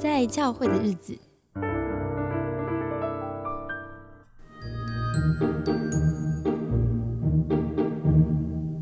[0.00, 1.18] 在教会的日子。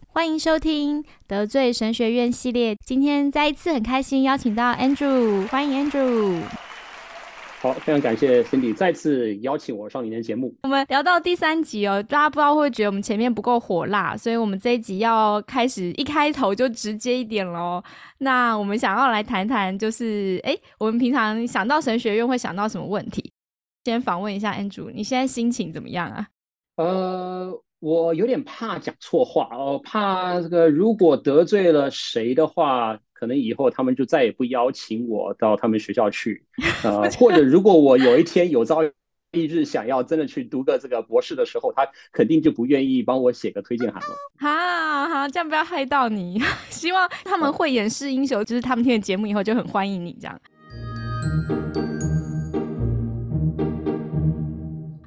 [0.06, 2.76] 欢迎收听得罪神学院系列。
[2.84, 6.40] 今天再一次很开心邀请到 Andrew，欢迎 Andrew。
[7.60, 10.54] 好，非常感谢 Cindy 再次邀请我上您的节目。
[10.62, 17.82] 我们聊到第三集哦，大家不知道会觉得我们前面不够火辣，所以我们这一集要开始一开头就直接一点喽。
[18.18, 23.32] 那我们想要来谈谈，就是哎，我们平常想到神学院会想到什么问题？
[23.84, 26.28] 先访问一下 Andrew，你现在心情怎么样啊？
[26.76, 27.62] 呃。
[27.80, 36.44] 我有点怕讲错话哦，怕这个如果得罪了谁的话，可能以后他们就再也不邀请我到他们学校去，
[36.84, 38.84] 呃，或者如果我有一天有朝
[39.32, 44.08] 一日想要真的去读个这个博士的时候，他肯定就不愿意帮我写个推荐函了。
[44.38, 46.40] 好好，这样不要害到你。
[46.70, 50.40] 希望他们会演示英雄，就是他们听了节目以后就很欢迎你这样。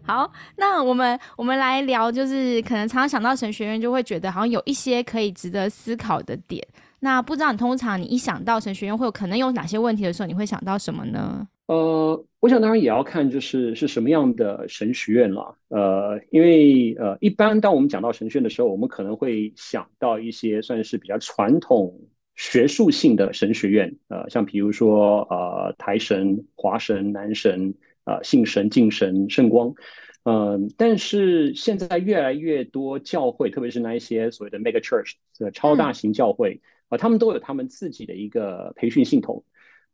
[0.03, 6.67] 好，那我们我们来聊，就是可能常常想到神学院，就会觉得好像有一些可以值得思考的点。
[7.01, 11.45] 那不知道你通常你一想到神学院会有可能有哪些问题的时候，你会想到什么呢？
[11.65, 15.55] 呃，我想当然也要看就是是什么样的神学院了。
[15.67, 21.93] 呃，因为呃，一般当我们讲到神学院的时候，我们可能会想到一些算是比较传统
[22.35, 27.73] 学术性的神学院，呃，像比如说呃台神、华神、南神。
[28.03, 29.75] 呃，信神、敬神、圣光，
[30.23, 36.59] 嗯，但是现在越来越多教会，特别是那一些所谓的 mega church 的超大型教会，
[36.91, 39.43] 啊，他们都有他们自己的一个培训系统，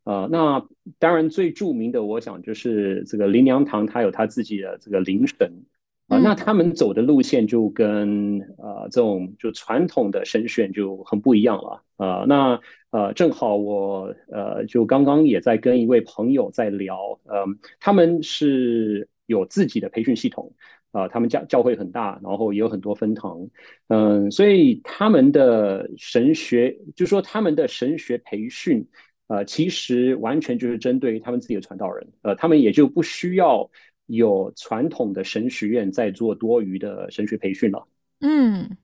[0.03, 0.67] 呃，那
[0.99, 5.63] 当然最著名的，我想就是这个林良堂，它有它自己的这个灵神，
[6.09, 12.59] 啊，那他们走的路线就跟呃这种就传统的神选就很不一样了，啊，那。
[12.89, 20.53] 呃，正好我呃，就刚刚也在跟一位朋友在聊，嗯，他们是有自己的培训系统，
[20.97, 23.47] 啊，他们教教会很大，然后也有很多分堂，
[23.89, 28.87] 嗯，所以他们的神学，就说他们的神学培训，
[29.27, 33.69] 呃，其实完全就是针对于他们自己的传道人，呃，他们也就不需要
[34.07, 37.87] 有传统的神学院在做多余的神学培训了，
[38.21, 38.77] 嗯。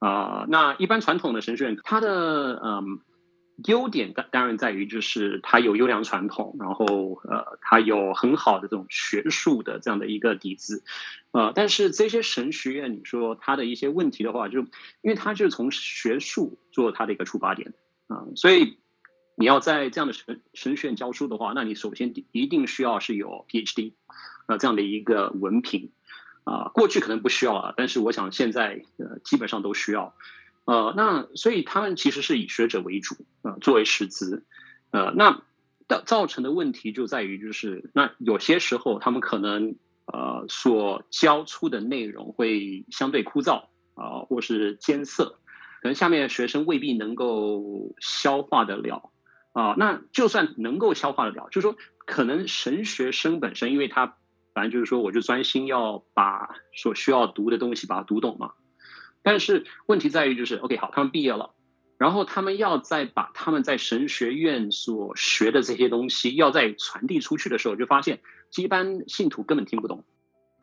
[0.00, 3.00] 啊，那一般传统的神学院，它的嗯
[3.66, 10.84] 优点当当然在于就是它有优良传统，然后呃它有很好的这种学术的这样的一个底子，
[11.32, 17.74] 呃，但是这些神学院你说它的一些问题的话，就因为它就是从学术做它的一个出发点
[18.06, 18.78] 啊，所以
[19.34, 23.94] 你要在这样的神神学院教书的话，那你首先一定需要是有 PhD
[24.46, 25.90] 呃这样的一个文凭。
[26.44, 30.14] 啊，过去可能不需要啊，但是我想现在呃基本上都需要，
[30.68, 34.44] 呃，那所以他们其实是以学者为主啊，作为师资，
[34.90, 35.40] 呃，那
[35.88, 45.38] 的造成的问题就在于就是那有些时候他们可能呃所教出的内容会相对枯燥啊，或是艰涩，
[45.80, 49.10] 可能下面的学生未必能够消化得了
[49.52, 54.16] 啊，那就算能够消化得了，就是说可能神学生本身因为他。
[54.54, 58.54] 反正就是说，我就专心要把所需要读的东西把它读懂嘛。
[59.22, 61.54] 但是问题在于，就是 OK 好，他们毕业了，
[61.98, 68.20] 然后他们要再把他们在神学院所学的这些东西，要再传递出去的时候，就发现
[68.56, 70.04] 一般信徒根本听不懂。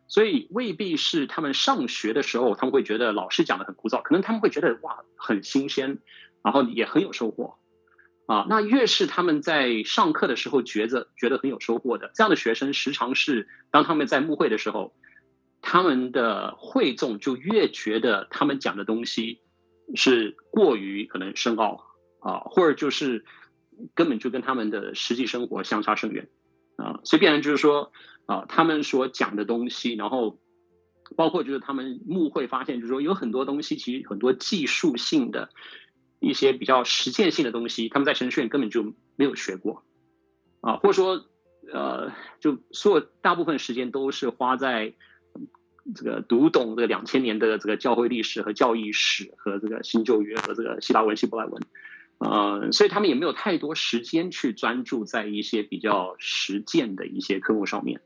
[0.08, 5.98] 所以未必是他们上学的时候，他们会觉得老师讲的很枯燥，可能他们会觉得哇很新鲜，
[6.44, 7.56] 然后也很有收获。
[8.28, 14.96] 啊，那越是他们在上课的时候觉得觉得很有收获的这样的学生，时常是当他们在慕会的时候，
[15.66, 19.40] 他们的会众就越觉得他们讲的东西
[19.96, 21.84] 是过于可能深奥
[22.20, 23.26] 啊，或者就是
[23.96, 26.30] 根本就跟他们的实际生活相差甚远
[26.78, 27.92] 啊，所以变成就是说
[28.28, 30.40] 啊，他们所讲的东西，然后
[31.16, 35.50] 包括就是他们慕会发现，就是说有很多东西其实很多技术性的。
[36.22, 39.84] 一些比较实践性的东西，他们在神学院根本就没有学过，
[40.62, 41.24] 啊，或者说，
[41.72, 44.96] 呃，就所有大部分时间都是花在
[45.94, 51.62] 这个读懂这个两千年的这个教会历史和教义史和这个新旧约和这个希腊文、希伯来文，
[52.18, 58.02] 呃，所以他们也没有太多时间去专注在一些比较实践的一些科目上面，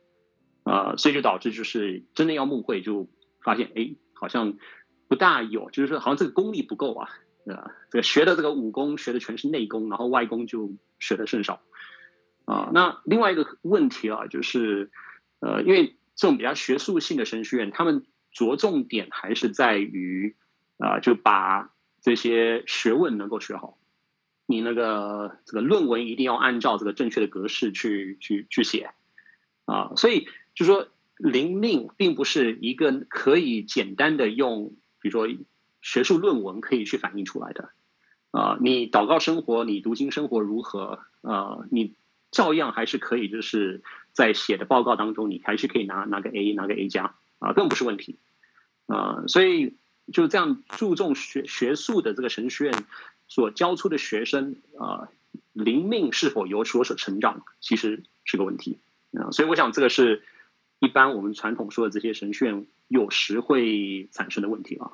[0.64, 3.08] 啊，所以就导致就是真的要慕会就
[3.42, 4.58] 发现，哎，好像
[5.08, 7.10] 不大有，就是说好像这个功力不够啊。
[7.46, 11.62] 啊，这个学的这个武功学的全是内功，然后外功就学的甚少
[12.46, 12.70] 啊。
[12.74, 14.92] 那另外一个问题啊，就是
[15.40, 20.36] 呃，因为这种比较学术性的神学院，他们着重点还是在于
[20.77, 23.77] 啊，就把这些学问能够学好
[24.45, 28.92] 你那个这个论文一定要按照这个正确的格式去去去写
[29.63, 35.33] 啊，所以就说灵命并不是一个可以简单的用，比如说
[35.81, 37.69] 学术论文可以去反映出来的
[38.31, 38.57] 啊。
[38.60, 41.60] 你祷告生活，你读经生活如何啊？
[41.72, 41.95] 你
[42.31, 43.81] 照样还是可以，就是
[44.14, 48.18] 在写的报告当中，你还是可以拿拿个 A，拿个 A 加啊，更不是问题
[48.88, 49.24] 啊。
[49.28, 49.76] 所以
[50.12, 52.86] 就这样注重学学术的这个神学院。
[53.31, 55.08] 所教出的学生啊，
[55.54, 58.80] 灵命是否有所所成长，其实是个问题
[59.14, 59.30] 啊。
[59.30, 60.24] 所以我想，这个是
[60.80, 64.94] 一般我们传统说的这些神学院有时会产生的问题啊。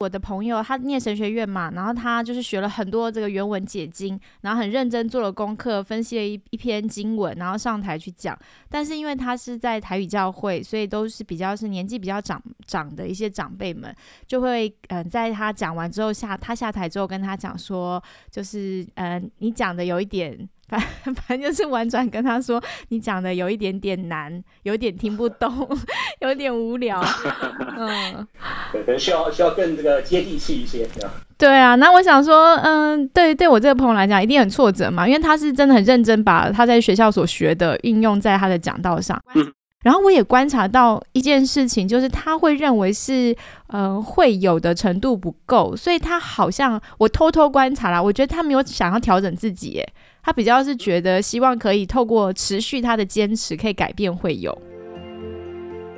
[0.00, 8.36] 我的朋友他念神学院嘛，然后他就是学了很多这个原文解经，然后很认真做了功课，分析了一一篇经文，然后上台去讲。
[8.70, 13.94] 但是因为他是在台语教会，所以都是比较是年纪比较长长的一些长辈们，
[14.26, 20.48] 就会嗯，在他讲完之后下他下台之后跟他讲说，就是嗯，你讲的有一点。
[20.70, 20.80] 反
[21.26, 25.68] 反正就是婉转跟他说，你讲的有一点点难，有点听不懂，
[26.22, 27.02] 有点无聊。
[27.76, 28.26] 嗯，
[28.72, 30.88] 对，可能需要需要更这个接地气一些，
[31.36, 39.20] 对啊，那我想说，嗯，对，对我这个朋友来讲，一定很挫折嘛，因为他是真的很认真把他在学校所学的运用在他的讲道上。
[39.34, 43.34] 嗯，然后我也观察到一件事情，就是他会认为是，
[43.68, 49.92] 嗯，会有的程度不够，所以他好像我偷偷观察啦，我觉得他没有想要调整自己，耶。
[50.22, 54.52] 他比较是觉得希望可以透过持续他的坚持，可以改变会有。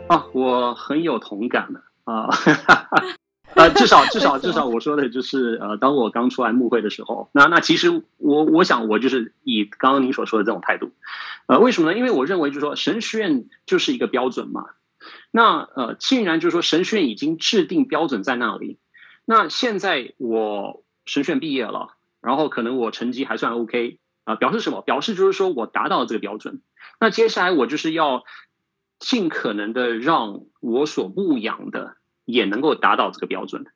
[0.06, 2.28] 啊，我很有同感的啊，
[3.56, 10.90] 呃，至少至少至少我说的就是呃，当我刚出来幕会的时候，那那其实我我想我就是以刚刚您所说的这种态度，
[11.46, 11.98] 呃，为什么呢？
[11.98, 14.66] 因为我认为就是说神学院就是一个标准嘛。
[15.30, 18.78] 那呃，既然就是说神学院已经制定标准在那里，
[19.24, 23.98] 那现在我神学院毕业了，然后可能我成绩还算 OK。
[24.24, 24.82] 啊，表示什么？
[24.82, 26.60] 表示就是说我达到了这个标准。
[27.00, 28.22] 那接下来我就是要
[29.00, 33.66] 尽可能的让我所牧养的也能够达到这个标准。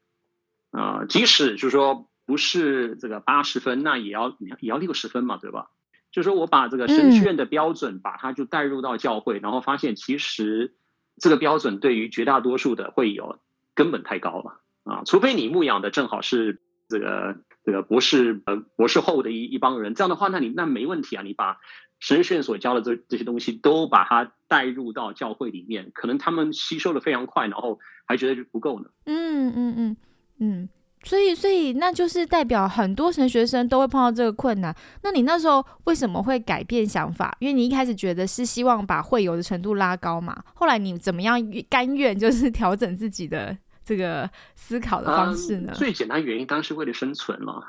[0.71, 5.71] 啊，即使就是说不是这个八十分，那也要也要六十分嘛，对吧？
[6.11, 10.75] 就是说我把这个神学院的标准，把它就带入到教会，然后发现其实
[11.19, 13.39] 这个标准对于绝大多数的会有
[13.75, 15.03] 根本太高了啊！
[15.05, 17.37] 除非你牧养的正好是这个。
[17.67, 21.23] 这个博士呃博士后的一一帮人，这样的话，那你那没问题啊！
[21.25, 21.59] 你把
[21.99, 28.87] 神学院所教的这这些东西都把它带入到教会里面，可能他们吸收的非常快，然后还觉得不够呢。
[29.07, 29.97] 嗯嗯嗯
[30.39, 30.69] 嗯，
[31.03, 34.73] 所以所以那就是代表很多神学生都会碰到这个困难。
[35.03, 37.37] 那你那时候为什么会改变想法？
[37.41, 41.37] 因为你一开始觉得是希望把会有的程度拉高嘛，后来你怎么样
[41.69, 43.59] 甘愿就是调整自己的？
[43.87, 45.73] 这个思考的方式呢？
[45.73, 47.65] 最简单原因当然是为了生存了。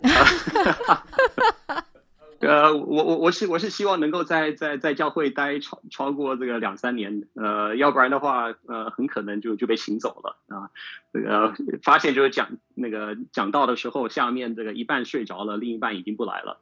[2.40, 10.70] 呃，我我我是我是希望能够在在在教会待超超过这个两三年，呃，要不然的话，呃，很可能就就被请走了啊。
[11.12, 11.52] 这个
[11.82, 16.58] 发现就是讲那个讲到的时候，下面这个一半睡着了，另一半已经不来了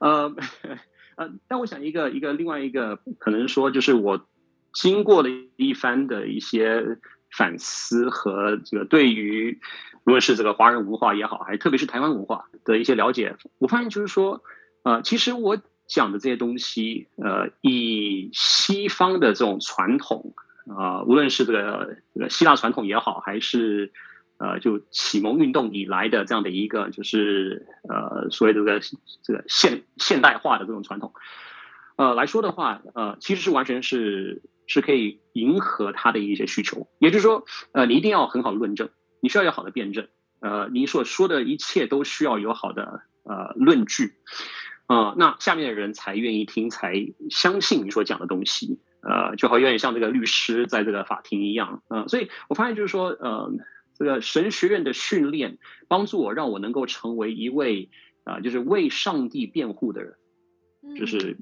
[0.00, 0.34] 呃
[1.14, 4.26] 呃，但我想一个一个另外一个可能说，就是我
[4.72, 6.98] 经过了一番的一些。
[7.30, 9.60] 反思和这个对于
[10.04, 14.42] 无论是这个华人文化也好，还特别是台湾文化的一些了解，我发现就是说，
[14.82, 20.34] 呃，其实我讲的这些东西，呃，以西方的这种传统
[20.66, 23.92] 啊，无论是这个这个希腊传统也好，还是
[24.38, 28.80] 呃，就启蒙运动以来的这样的一个就是呃，所谓这个
[29.22, 31.12] 这个现现代化的这种传统，
[32.00, 34.42] 呃来说的话，呃，其实是完全是。
[34.72, 38.88] 是可以迎合他的一些需求，也就是说，呃，你一定要很好的论证，
[39.20, 40.06] 你需要有好的辩证，
[40.38, 44.12] 呃，你所说的一切都需要有好的呃论据，
[44.86, 46.94] 啊，那下面的人才愿意听，才
[47.30, 53.52] 相信你所讲的东西，呃，就好有点像这个律师在这个法庭一样，嗯，所以我发现就是说，呃，
[53.98, 57.90] 这个神学院的训练帮助我，让我能够成为一位
[58.22, 60.14] 啊，就是为上帝辩护的人，
[60.96, 61.36] 就是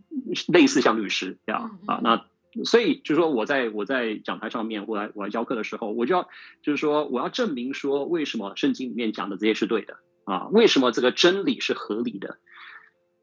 [0.49, 2.25] 类似像律师这样啊，那。
[2.65, 6.29] 所以就是说，我在我在讲台上面，我来我来教课的时候，我就要
[6.63, 10.49] 就是说，我要证明说，为什么圣经里面讲的这些是对的啊？
[10.49, 12.39] 为什么这个真理是合理的？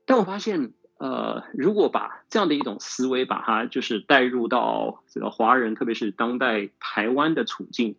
[0.06, 7.96] 但我发现，呃，如果把这样的一种思维，把它就是带入到这个华人，特别是当代台湾的处境，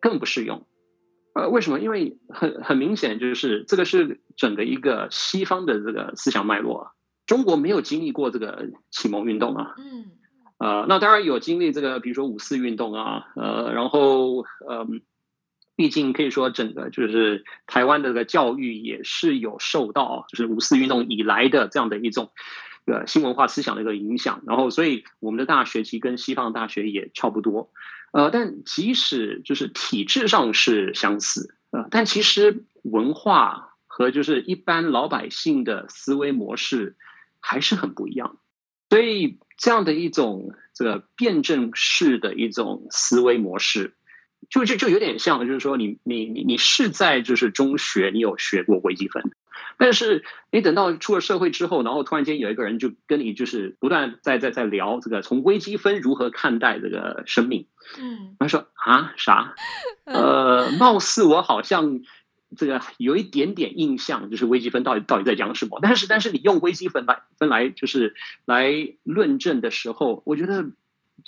[0.00, 0.66] 更不适用。
[1.34, 1.80] 呃，为什么？
[1.80, 6.92] 因为很很明显，就是这个是整个一个西方的这个思想脉络，
[7.26, 9.74] 中国没有经历过这个启蒙运动啊。
[9.78, 10.06] 嗯。
[10.56, 14.86] 呃，那当然有经历这个，比如说五四运动啊，呃，然后呃，
[15.74, 22.30] 毕竟可以说，整个就是台湾的这个教育也是有受到就是五四运动以来的这样的一种
[22.86, 24.42] 呃新文化思想的一个影响。
[24.46, 27.70] 然后，所以我们的大学其实跟西方大学也差不多。
[28.12, 36.96] 呃，但即使就是体制上是相似，呃，但其实文化和就是一般老百姓的思维模式
[37.44, 38.38] 还是很不一样。
[38.88, 43.94] 所以，这样的一种这个辩证式的一种思维模式。
[44.50, 49.32] 就就就有点像，就是说你你你你是在就是中学你有学过微积分，
[49.78, 50.22] 但是
[50.52, 57.66] 你等到出了社会之后，然后突然间有一个人就跟你就是不断在在在聊这个从微积分如何看待这个生命，
[57.98, 59.54] 嗯，他说啊啥，
[60.04, 62.02] 呃，貌似我好像
[62.56, 70.64] 这个有一点点印象，就是微积分到底到底在讲什么，但是但是你用微积分来分来就是来论证的时候，我觉得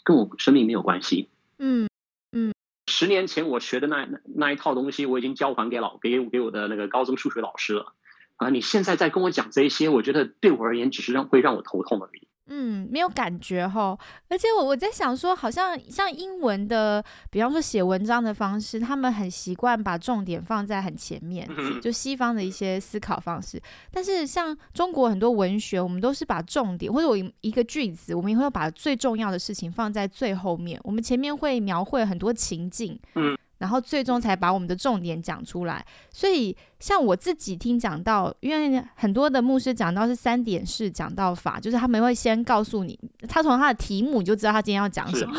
[0.05, 1.29] 跟我生命没有关系，
[1.59, 1.89] 嗯
[2.33, 2.53] 嗯。
[2.89, 7.93] 十年前我学的那那一套东西，我已经交还给老给给我的那个高中数学老师了
[8.37, 8.49] 啊！
[8.49, 12.26] 你现在在跟我讲这些，我觉得对我而言只是让会让我头痛而已。
[12.49, 13.99] 嗯，没有感觉哈，
[14.29, 21.49] 而且我我在想说，好像像英文的，比方说写文章的方式，他们很习惯把重点放在很前面，
[21.83, 23.61] 就西方的一些思考方式。
[23.91, 32.99] 但是像中国很多文学，我们都是把重点或者我一个句子，我们也会把最重要的事情放在最后面，我们前面会描绘很多情境。
[33.17, 33.37] 嗯。
[33.67, 35.85] 然后最终才把我们的重点讲出来。
[36.13, 42.97] 所以像我自己听讲到，因为很多的牧师讲到是三点式讲道法，就是他们会先告诉你，
[43.29, 45.35] 他从他的题目你就知道他今天要讲什么。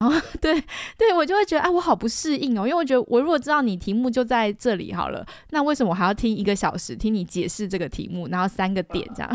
[0.00, 0.58] 哦， 对
[0.96, 9.30] 对，我就会觉得哎，我好不适应哦，因为我觉得我如果知道你题目就在这里好了，那为什么我还要听一个小时听你解释这个题目，然后三个点这样？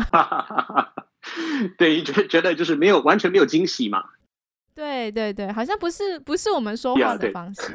[1.78, 4.04] 对，觉觉得就是没有完全没有惊喜嘛。
[4.78, 7.62] 对对对，好像不是不是我们说话的方式。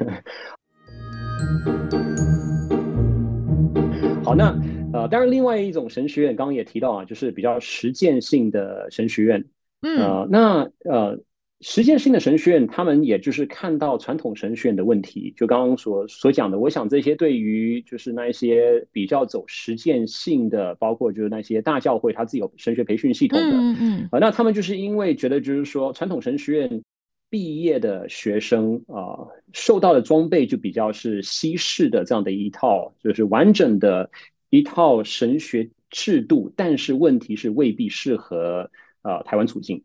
[4.24, 4.58] 好，那
[4.94, 9.44] 呃，当然，另外一种神学院，刚刚也提到啊，就是比较实践性的神学院。
[9.82, 11.20] 嗯，呃，那呃。
[11.60, 16.58] 实践性的神学院，他们也就是看到传统神学院的问题，就刚刚所所讲的。
[16.58, 26.82] 我想这些对于就是那一些比较走实践性的，包括就是那些大教会，他自己有神学培训系统的，嗯嗯，啊，那他们就是因为觉得就是说传统神学院
[27.30, 34.10] 毕业的学生啊，受到的装备就比较是西式的这样的一套，就是完整的
[34.50, 38.70] 一套神学制度，但是问题是未必适合
[39.02, 39.82] 啊台湾处境。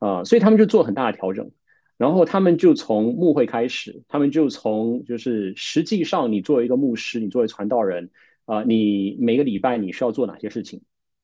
[0.00, 1.50] 啊，所以他们就做很大的调整，
[1.96, 8.10] 然后他们就从牧会开始，他们就从就是实际上你作为一个牧师，你作为传道人
[8.44, 10.82] 啊，你每个礼拜你需要做哪些事情？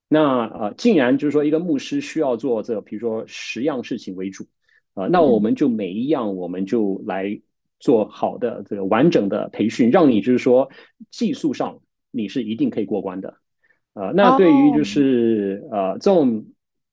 [0.09, 4.49] 那啊，竟然就是说一个牧师需要做这，比如说十样事情为主
[4.95, 7.41] 啊，那我们就每一样我们就来
[7.79, 10.71] 做好的这个完整的培训，让你就是说
[11.11, 13.37] 技术上你是一定可以过关的
[13.93, 14.11] 啊。
[14.15, 16.47] 那对于就是呃这种。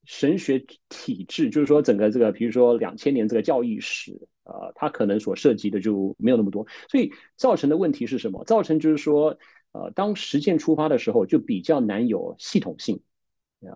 [0.04, 8.44] 神学体制就是说，整个这个，比如说两千年这个教义史，呃，它可能所涉及的就没有那么多，所以造成的问题是什么？
[8.44, 9.38] 造成就是说，
[9.74, 13.00] 呃，当实践出发的时候，就比较难有系统性，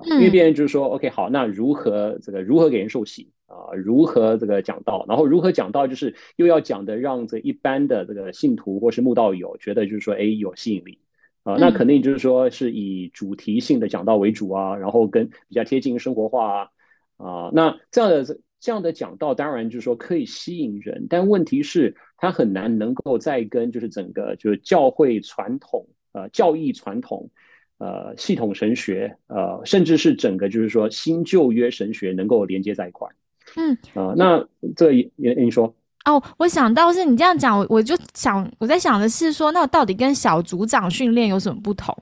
[0.04, 3.74] 因为别人就是说，OK，好，那如何这个如何给人受洗啊？
[3.76, 5.06] 如何这个讲道？
[5.08, 5.88] 然后如何讲道？
[5.88, 11.00] 就是又要讲的让这一般的这个信徒或是慕道友觉得就是说，哎，有吸引力。
[11.44, 16.72] 啊，那肯定就是说是以主题性的讲道为主啊，然后跟比较贴近生活化
[17.18, 27.30] 啊，啊，那这样的这样的讲道当然就是说可以吸引人，但问题是它很难能够再跟就是整个就是教会传统呃教义传统
[27.78, 33.08] 呃系统神学呃甚至是整个就是说新旧约神学能够连接在一块。
[33.56, 34.46] 嗯，啊，那
[34.76, 35.74] 这也你说。
[36.06, 41.98] 哦，我想到是你这样讲，我我就想我在想的是说，那到底跟小组长训练有什么不同？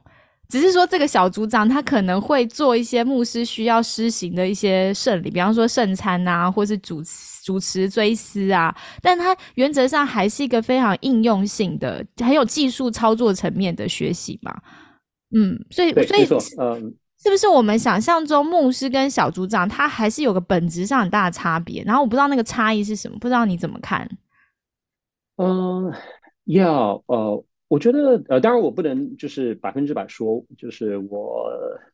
[0.50, 7.02] 只是说这个小组长他可能会做一些牧师需要施行的一些圣礼，比方说圣餐啊，或是主
[7.44, 14.54] 主持追思啊，但他原则上还是一个非常应用性的、很有技术操作层面的学习嘛。
[15.34, 16.28] 嗯，所以所以
[16.60, 16.94] 嗯。
[17.24, 21.82] 是不是我们想象中牧师跟小组长他还是有个本质上很大的差别？
[21.86, 24.06] 然后我不知道那个差异是什么，不知道你怎么看？
[25.38, 25.94] 嗯，
[26.44, 31.50] 要呃，我觉得呃，当然我不能就是百分之百说，就是我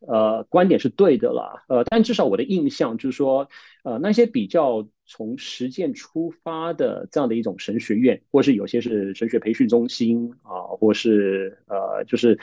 [0.07, 3.47] 呃观点是对的啦，呃，但至少我的印象就是说，
[3.83, 12.39] 呃，那些比较从实践出发的这样的一种神学院，或是有些是神学培训中心啊，或是呃，就是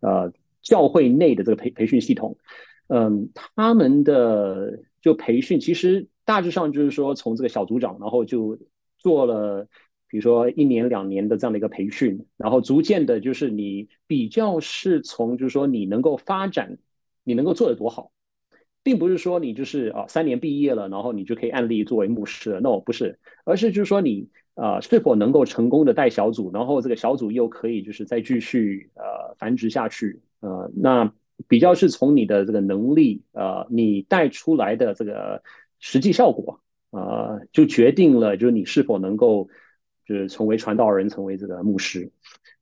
[0.00, 0.32] 呃。
[0.62, 2.36] 教会内的这个培培训系统，
[2.88, 8.58] 嗯，他们的就培训其实大致上就是说从这个小组长，然后就
[8.98, 9.66] 做了
[10.08, 16.78] 比如说一年两年的这样的一个培训，然后逐渐的，就是你比较是从就是说你能够发展，
[17.22, 18.10] 你能够做的多好，
[18.82, 22.60] 并不是说你就是啊三年毕业了，然后你就可以案例作为牧师了。
[22.60, 31.12] no 不是，而是就是说你啊是否能够成功的带小组，然后这个小组又可以就是再继续呃繁殖下去，呃那
[31.48, 35.42] 比较是从你的这个能力呃你带出来的这个
[35.78, 39.48] 实际效果呃就决定了就是你是否能够。
[40.06, 42.10] 就是成为传道人，成为这个牧师，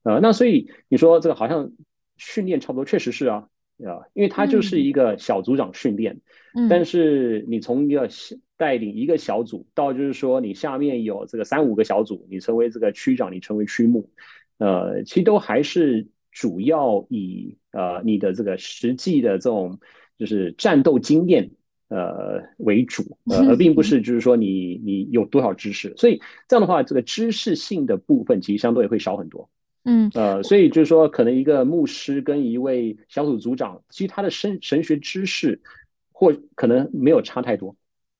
[0.03, 1.71] 呃，那所以你说这个好像
[2.15, 3.47] 训练差不多，确实是啊，
[3.83, 6.21] 啊，因为它就是一个小组长训练，
[6.53, 8.07] 嗯，但是你从一个
[8.55, 14.11] 带领一个小组到就是说你下面有这个三五个小组，你成为这个区长，你成为区牧，
[14.59, 19.79] 呃，其实都还是主要以呃你的这个实际的这种
[20.17, 21.51] 就是战斗经验。
[21.91, 29.49] 呃，为主，呃，而并不是就是说你你有多少知识，所以这样的话，这个知识性的部分其实相对会少很多。
[29.85, 35.63] 嗯，呃，所以就是说，可能一个牧师跟一位小组组长，其实他的神神学知识
[36.11, 37.75] 或可能没有差太多。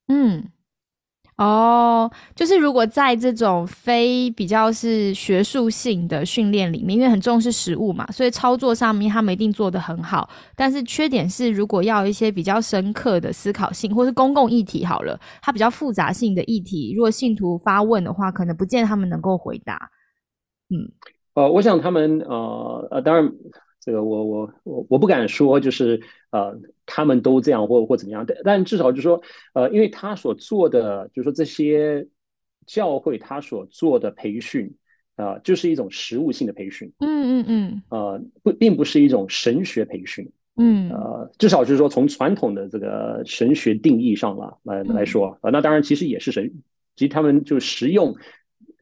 [0.07, 0.45] 嗯。
[1.39, 10.29] 哦，就是如果在这种非比较是学术性的训练里面，因为很重视实物嘛，所以操作上面他们一定做得很好。
[10.53, 19.91] 但是缺点是，如果要一些比较深刻的思考性，或是公共议题好了，它比较复杂性的议题，如果信徒发问的话，可能不见他们能够回答。
[20.69, 20.91] 嗯，
[21.35, 23.31] 呃，我想他们呃呃，当然。
[23.81, 26.53] 这个我我我我不敢说，就是呃，
[26.91, 29.21] 他们都这样或或怎么样，但但至少就是说，
[29.53, 32.07] 呃，因为他所做的，就是说这些
[32.65, 34.73] 教会他所做的培训，
[35.15, 46.51] 啊，就是一种实务性的培训，嗯嗯嗯，呃，不，并不是一种神学培训，嗯，呃，至少就是说从传统的这个神学定义上了来来说，啊，那当然其实也是神，
[46.95, 48.15] 其实他们就实用。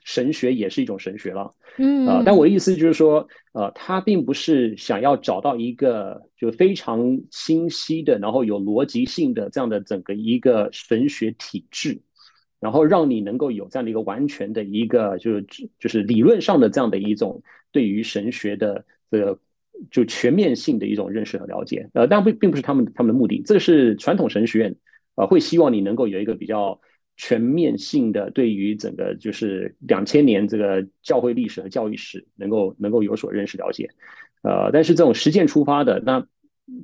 [0.08, 12.00] 神学也是一种神学了，嗯啊，但我的意思就是说，呃，他并不是想要找到一个就非常清晰的，然后有逻辑性的这样的整个一个神学体制，
[12.62, 15.46] 然后让你能够有这样的一个完全的一个就是
[15.78, 17.44] 就是理论上的这样的一种
[17.74, 19.38] 对于神学的这个
[19.92, 24.76] 就全面性的一种认识和了解，呃，但并并不是他们他们的目的，这是传统神学院
[25.16, 26.80] 啊会希望你能够有一个比较。
[27.18, 33.90] 全面性的对于整个就是两千年这个教会历史和教育史能够能够有所认识了解，
[34.44, 36.28] 呃，但是这种实践出发的，那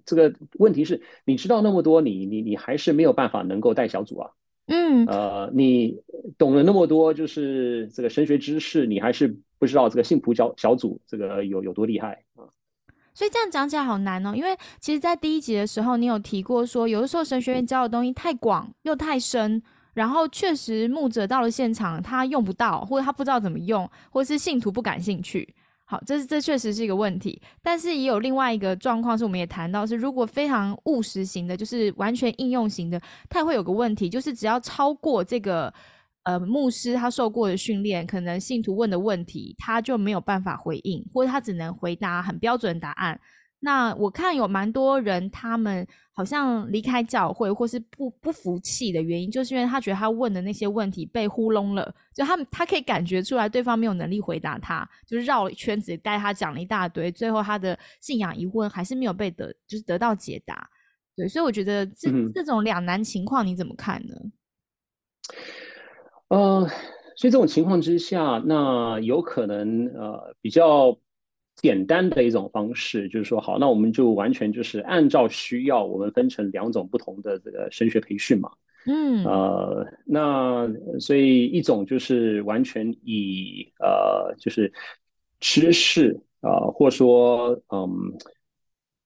[0.05, 4.31] 这个问题是，你知道那么多，你你你还是没有办法能够带小组啊，
[4.65, 6.01] 嗯，呃，你
[6.39, 12.49] 懂了那么多就是这个神学知识，你还是不知道这个幸福小小组这个有有多厉害啊，
[13.13, 19.61] 所以这样讲起来好难哦，因为其实，在第一集的时候，你有提过说，有的时候神学院教的东西太广又太深。
[19.93, 25.53] 然后确实，牧者到了现场，他用不到，或者他不知道怎么用，或者是信徒不感兴趣。
[25.85, 27.39] 好，这是这确实是一个问题。
[27.61, 35.71] 但是也有另外一个状况，是我们也谈到，是如果非常务实型的，就是完全应用型的，它会有个问题，就是只要超过这个
[36.23, 43.19] 呃牧师他受过的训练，可能信徒问的问题，他就没有办法回应，或者他只能回答很标准答案。
[43.65, 60.69] 那我看有蛮多人，他们好像离开教会或是不不服气的原因，就是因为他觉得他问的那些问题被糊弄了，就他他可以感觉出来对方没有能力回答他，就是绕了一圈子带他讲了一大堆，最后他的信仰疑问还是没有被得就是得到解答。
[61.15, 64.15] 对，所以我觉得这这种两难情况你怎么看呢？
[66.27, 66.67] 呃，
[67.15, 70.99] 所以这种情况之下，那有可能呃比较。
[71.63, 78.51] 简单的一种方式就是说，好，那我们就完全就是按照需要，我们分成两种不同的这个神学培训嘛。
[78.85, 84.73] 嗯，呃，那所以一种就是完全以呃就是
[85.39, 88.17] 知识啊，或者说嗯，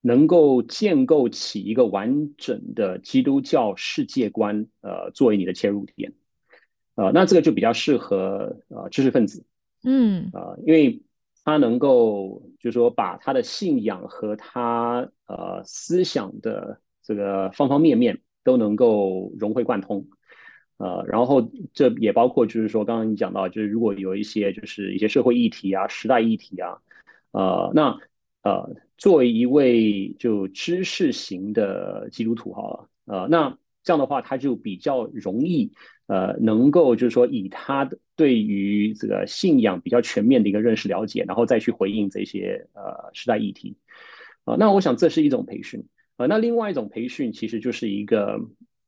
[0.01, 6.11] 能够建构起一个完整的基督教世界观，呃，作为你的切入点。
[6.95, 9.45] 呃，那这个就比较适合呃知识分子。
[9.83, 11.03] 嗯，啊，因为。
[11.47, 20.05] 他能够，就是说，把他的信仰和他呃思想的这个方方面面都能够融会贯通，
[20.75, 26.79] 呃，然后这也包括，就是说，刚刚你讲到，就是如果有一些就是一些社会议题啊、时代议题啊，
[27.31, 27.97] 呃，那
[28.43, 33.57] 呃，作为一位就知识型的基督徒好了，呃，那
[33.87, 35.71] 这样的话，他就比较容易。
[36.07, 43.75] 呃，能够就是说以他的对于这个信仰比较全面的一个认识了解，然后再去回应这些呃时代议题，
[44.45, 45.83] 啊，那我想这是一种培训，
[46.15, 48.39] 呃，那另外一种培训其实就是一个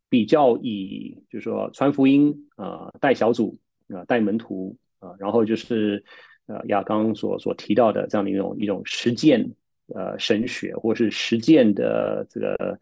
[0.10, 3.60] 比较以就是说传福音啊带小组
[3.90, 6.06] 啊带门徒啊，然后就是
[6.48, 9.52] 呃亚刚所所提到的这样的一种一种实践
[9.94, 12.80] 呃神学或是实践的这个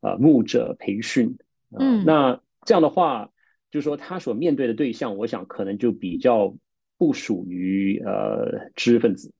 [0.00, 1.36] 呃牧者培训，
[1.78, 3.30] 嗯，那这样的话，
[3.70, 6.56] 就是说他所面对的对象，我想可能就比较
[6.98, 9.32] 不属于呃知识分子，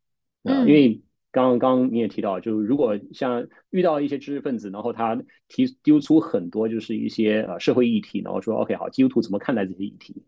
[0.43, 1.01] 啊，因为。
[1.35, 10.23] 刚刚你也提到，就如果像遇到一些知识分子，然后他提丢出很多就是一些呃社会议题，然后说 OK 好，基督徒怎么看待这些议题？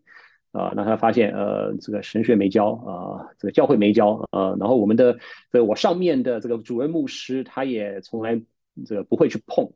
[0.51, 5.17] 啊，那他发现呃这个神学没教啊，这个教会没教呃，然后我们的
[5.49, 8.41] 这我上面的这个主任牧师他也从来
[8.85, 9.71] 这个不会去碰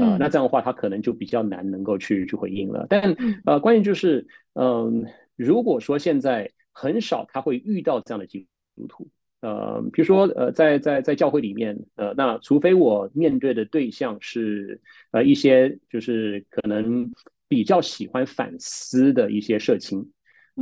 [0.00, 2.86] 啊，那这样的话他可能就比较难能够去去回应了。
[2.88, 5.06] 但呃关键就是嗯，
[5.36, 9.08] 如果说现在很少他会遇到这样的基督徒。
[9.42, 14.80] 呃，比如说，呃，在在在教会里面，呃，那除非我面对的对象是
[15.12, 17.12] 呃一些就是可能
[17.46, 20.10] 比较喜欢反思的一些社青，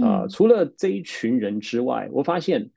[0.03, 2.73] 啊，除了这一群人之外，我发现，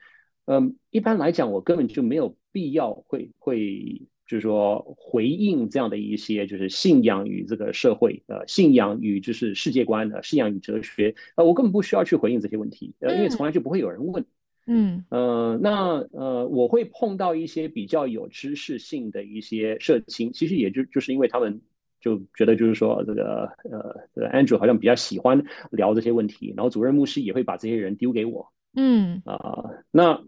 [0.45, 14.25] 嗯，一般来讲，我根本就没有必要会会就是说回应这样的一些就是信仰与这个社会，呃，信仰与就是世界观的信仰与哲学，呃，我根本不需要去回应这些问题，呃，因为从来就不会有人问。
[14.67, 15.05] 嗯。
[15.09, 21.61] 呃，那呃，我会碰到一些比较有知识性的一些社青，其实也就就是因为他们
[22.01, 29.21] 就觉得就是说这个呃，这个 Andrew 好像比较喜欢聊这些问题，然后主任牧师也会把这些人丢给我，嗯。
[29.25, 30.21] 啊，那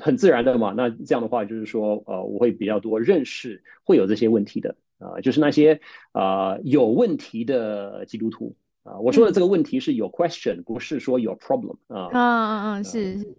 [0.00, 5.80] 很自然的嘛，那这样的话就是说呃，我会比较多认识会有这些问题的啊，就是那些
[6.12, 13.36] 啊有问题的基督徒啊，我说的这个问题是有 question，不是说有 problem 啊，嗯嗯嗯，是是。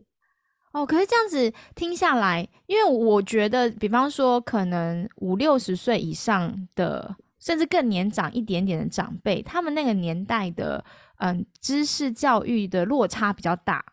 [0.74, 10.84] 哦，可是这样子听下来，因为我觉得，比方说，可能五六十岁以上的，甚至更年长一点点的长辈，他们那个年代的，
[11.20, 13.86] 嗯，知识教育的落差比较大。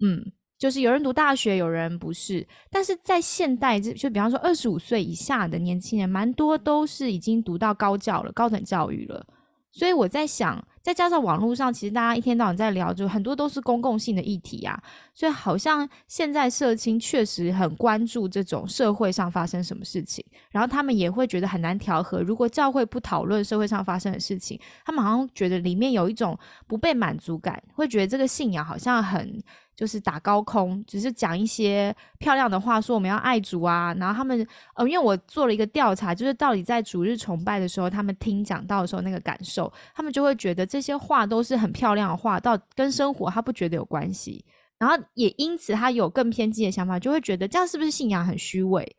[0.00, 2.46] 嗯，就是有人读大学，有人不是。
[2.70, 9.26] 但是在现代，就就比方说二十五岁以下的年轻人，蛮多都是已经读到高教了，高等教育了。
[9.72, 10.64] 所以我在想。
[10.82, 14.76] 再加上网络上，其实大家一天到晚在聊，就很多都是公共性的议题啊，
[15.14, 22.20] 所以好像现在社青确实很关注这种社会上发生什么事情，然后他们也会觉得很难调和。
[22.20, 29.40] 如果教会不讨论社会上发生的事情，他们好像觉得里面有一种不被满足感，会觉得这个信仰好像很。
[29.74, 33.94] 就是打高空，只是讲一些漂亮的话，说我们要爱主啊。
[33.98, 44.44] 然后他们，呃，因为我做了一个调查，就是到底在主日崇拜的时候，他们听讲到的时候那个感受，他们就会觉得这些话都是很漂亮的话，到跟生活他不觉得有关系。
[44.78, 48.96] 然后也因此他有更偏激的想法，就会觉得这样是不是信仰很虚伪？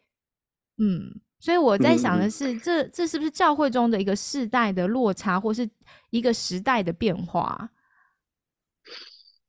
[0.80, 5.70] 嗯，所以我在想的是，这这是不是教会中的一个世代的落差，或是
[6.10, 7.70] 一个时代的变化？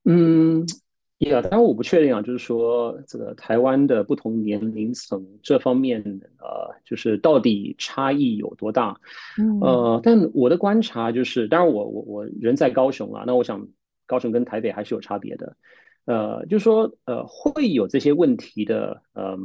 [0.04, 0.64] 嗯。
[1.18, 6.02] 呀，当然我不确定啊，就是说这个台湾的不同年龄层这方面，
[6.38, 9.00] 呃，就是到底差异有多大？
[9.38, 13.66] 嗯呃，但我的观察就是，当然我我我人在高雄啊，那我想
[14.06, 15.56] 高雄跟台北还是有差别的，
[16.04, 19.38] 呃，就是说呃会有这些问题的，嗯，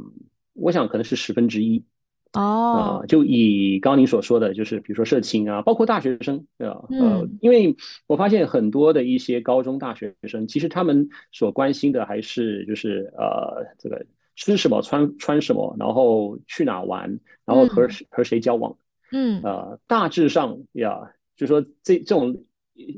[0.54, 1.86] 我想可能是十分之一。
[2.34, 6.86] 哦，就以刚刚您所说的，就是比如说社青啊，包括大学生，对吧？
[6.90, 18.78] 呃，因为我发现很多的一些高中大学生，其实他们所关心的还是就是呃，这个吃什么、穿穿什么，然后去哪玩，然后和和谁交往，
[19.12, 22.44] 嗯，呃，大致上呀，就说这这种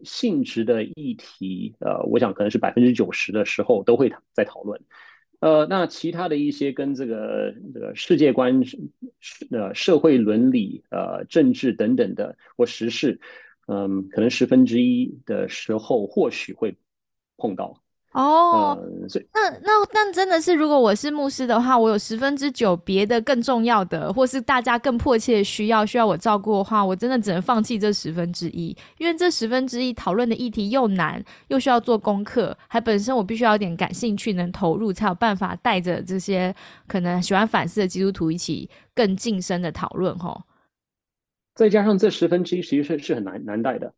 [0.03, 4.81] 性质的议题，呃，我想可能是百分之九十的时候都会在讨论。
[5.41, 8.61] 呃，那其他的一些跟这个这个世界观、
[9.49, 13.19] 呃社会伦理、呃政治等等的或时事，
[13.67, 16.77] 嗯，可能十分之一的时候或许会
[17.37, 17.81] 碰到。
[18.13, 18.77] 哦，
[19.33, 36.53] 那那但真的是，如果我是牧师的话，我有十分之九别的更重要的，或是大家更迫切需要需要我照顾的话，我真的只能放弃这十分之一，因为这十分之一讨论的议题又难，又需要做功课，还本身我必须要有点感兴趣，能投入，才有办法带着这些
[36.87, 40.41] 可能喜欢反思的基督徒一起更近身的讨论吼。
[41.55, 43.93] 再加上这十分之一，其实是是很难难带的。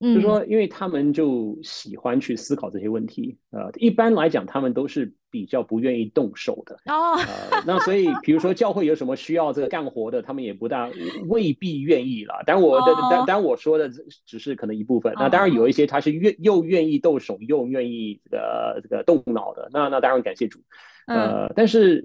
[0.00, 7.16] 就是说，因为他们就喜欢去思考这些问题，呃，一般来讲，他们都是比较不愿意动手的哦。
[7.16, 10.88] 呃，那所以，比如说教会有什么需要这个干活的，他们也不大
[11.26, 12.44] 未必愿意了。
[12.46, 13.90] 但我的但但我说的
[14.24, 15.12] 只是可能一部分。
[15.16, 20.60] 那当然有一些他是愿又愿意动手又愿意这个这个动脑的，那那当然感谢主。
[21.08, 22.04] 呃，但是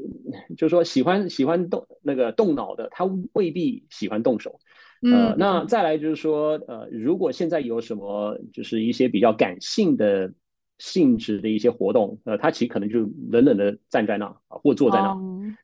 [0.58, 4.60] 就是说喜欢喜欢动那个动脑的，他未必喜欢动手。
[5.12, 10.34] 呃，那再来就是说，呃，如果现在有什么就是一些比较感性的
[10.78, 15.18] 性质的一些活动，呃，他其实可能就冷冷的站在那啊，或坐在那，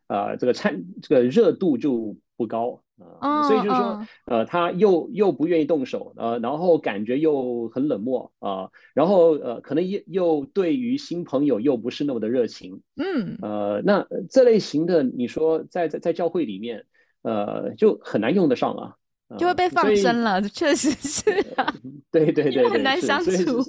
[0.08, 16.86] 啊，这个参这个热度就不高啊，所以就是说，呃，他又又不愿意动手，呃，然后感觉又很冷漠啊，然后呃，可能又又对于新朋友又不是那么的热情，嗯，呃，那这类型的你说在在在教会里面，
[17.22, 18.96] 呃，就很难用得上啊。
[19.38, 21.24] 就会被放生了，确实是。
[22.12, 23.64] 对对对，很难相处。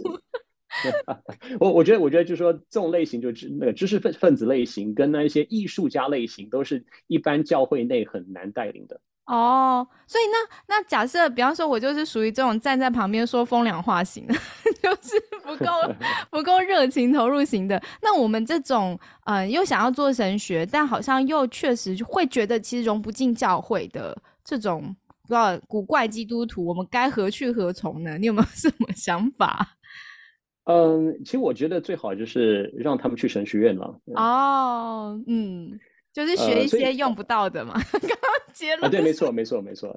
[1.59, 9.01] 我我觉得，我觉得就是说，这种类型就知那个知识分分子类型，跟那一些艺术家类型，都是一般教会内很难带领的。
[9.27, 14.35] 哦，所以那那假设，比方说，我就是属于这种站在旁边说风凉话型的，
[14.81, 15.67] 就是不够
[16.31, 17.81] 不够热情投入型的。
[18.01, 24.97] 那我们这种，嗯，又想要做神学，但好像又确实会觉得其实融不进教会的这种。
[25.31, 28.19] 不知道古怪基督徒，我们该何去何从呢？
[28.19, 29.77] 你有没有什么想法？
[30.67, 34.01] 嗯，其实我觉得最好就是让他们去神学院了。
[34.17, 35.79] 哦，嗯。
[36.13, 39.97] 就是学一些用不到的嘛， 刚刚结论啊，对，没错，没错，没错。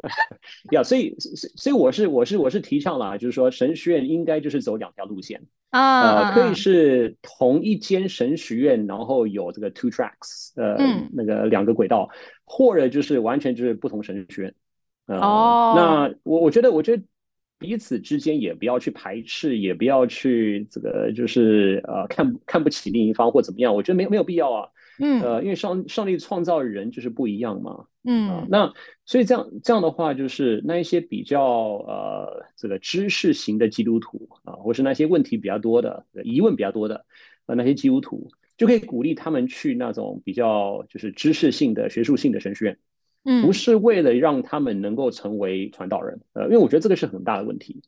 [0.72, 10.76] 呀，所以，所以我是，我是，我是提倡了，就是说神学院应该就是走两条路线啊，可以是同一间神学院，然后有这个 two tracks，呃，
[11.12, 12.10] 那个两个轨道，
[12.44, 14.54] 或者就是完全就是不同神学院。
[15.06, 17.02] 哦，那我我觉得，我觉得
[17.58, 24.68] 彼此之间也不要去排斥，也不要去这个就是呃看看不起另一方或怎么样，我觉得没没有必要啊。
[25.00, 28.72] 嗯，呃，因为上上帝创造人就是不一样嘛，嗯，那
[29.04, 37.06] 所以这样这样的话，就是那一些比较呃这个知识型的基督徒啊，或是那些问题比较多的、疑问比较多的
[37.46, 42.78] 呃那些基督徒，就可以鼓励他们去那种比较就是知识性的、学术性的神学院，
[43.24, 47.82] 嗯，不是为了让他们能够成为传道人，呃，因为我觉得这个是很大的问题。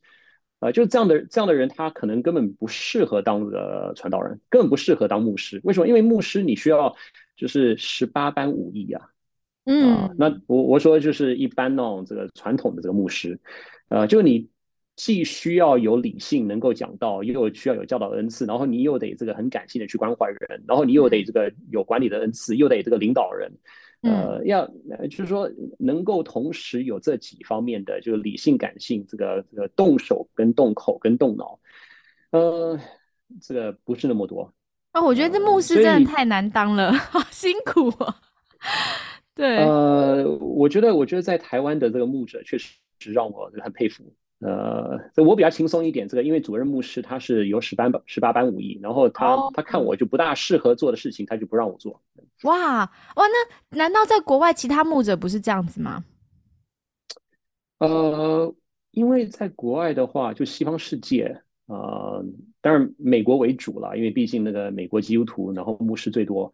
[0.61, 5.59] 啊，就是这样的这样的人，他可能根本不适合当这个传道人，根本不适合当牧师。
[5.63, 5.87] 为什么？
[5.87, 6.95] 因为牧师你需要
[7.35, 9.01] 就是十八般武艺啊。
[9.65, 13.39] 嗯，那我我说就是一般那种这个传统的这个牧师，
[13.89, 14.49] 呃，就你
[14.95, 23.51] 既需要有理性能够讲道，又需要有教导恩赐，然后你又得这个很感性的去关怀人，然后你又得这个有管理的恩赐，又得这个领导人。
[24.01, 24.65] 呃，要
[25.09, 31.59] 就是说，能够同时有这几方面的，就是理性、感性，这个这个动手跟动口跟动脑，
[32.31, 32.79] 呃，
[33.41, 34.53] 这个不是那么多。
[34.91, 38.19] 啊，我觉得这牧师真的太难当了，好辛苦啊。
[39.33, 44.13] 对，呃，我觉得，我觉得在台湾的这个牧者确实是让我很佩服。
[44.41, 52.01] 呃，所以我比较轻松一点，这个因为主任牧师他是有十班十八班武艺，然后他他看我就不大适合做的事情，他就不让我做。
[52.41, 56.03] 哇哇，那难道在国外其他牧者不是这样子吗？
[57.77, 58.51] 呃，
[58.89, 62.25] 因为在国外的话，就西方世界，呃，
[62.61, 66.51] 当然美国为主了，因为毕竟那个美国基督徒，然后牧师最多，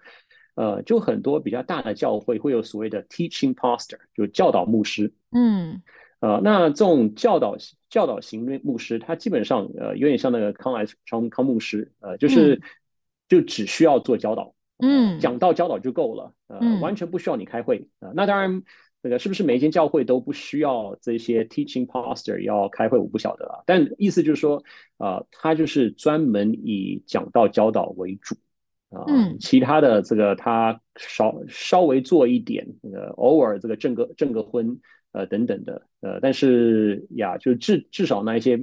[0.56, 5.14] 呃，就很多比较大的教会会有所谓的 teaching pastor，就教导牧师。
[5.32, 5.82] 嗯。
[6.20, 7.58] 呃，那这种教导
[7.92, 12.60] 教导型的牧师，他基本上呃有点像那个康莱康康牧师，呃，就是
[13.30, 18.10] 就只需要做教导，嗯，讲到教导就够了，呃，完全不需要你开会啊。
[18.16, 18.64] 那当然，
[19.04, 23.62] 那个是不是每一间教会都不需要这些 teaching pastor 要开会，我不晓得啊。
[23.68, 24.64] 但意思就是说，
[24.98, 28.36] 啊，他就是专门以讲到教导为主
[28.90, 29.06] 啊，
[29.40, 34.80] 其他的这个他稍稍微做一点，那个偶尔这个证个证个婚。
[35.14, 38.58] 呃，等等的，呃，但是呀，就至至少那一些，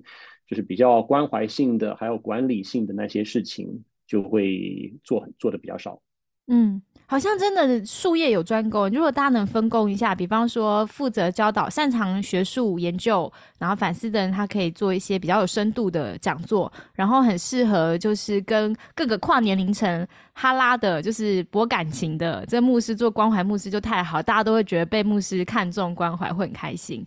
[0.46, 6.00] 就是比较关怀性的，还有管理性的那些事情，就会做做的比较少。
[6.48, 6.82] 嗯。
[7.06, 8.88] 好像真的术业有专攻。
[8.88, 22.44] 如果大家能分工一下，比方说负责教导、擅长学术研究，然后反思的人，他可以做一些比较有深度的讲座，然后很适合就是跟各个跨年龄层哈拉的，就是博感情的。
[22.46, 27.04] 这牧师做关怀牧师就太好，大家都会觉得被牧师看重关怀，会很开心。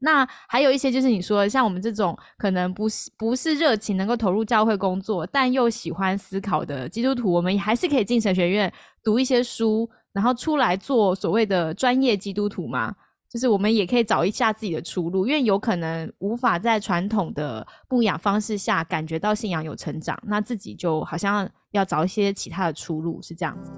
[0.00, 8.72] 那还有一些就是你说像我们这种可能不是不是热情能够投入教会工作，但又喜欢思考的基督徒，我们还是可以进神学院
[9.04, 12.94] 读一些书，然后出来做所谓的专业基督徒嘛。
[13.32, 23.70] 就是我们也可以找一下自己的出路，因为有可能无法在传统的牧养方式下感觉到信仰有成长，那自己就好像要找一些其他的出路，是这样子。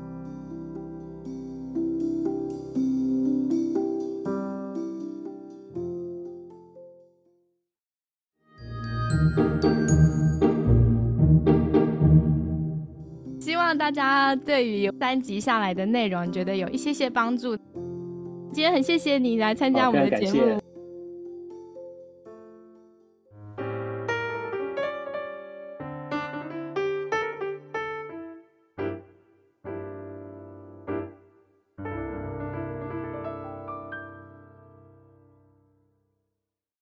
[13.72, 17.56] 望大家对于三集下来的内容，觉得有一些些帮助。
[18.52, 20.62] 今天很谢谢你来参加我们的节目。